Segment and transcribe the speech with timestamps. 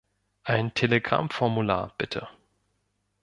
[0.45, 2.27] Ein Telegrammformular, bitte.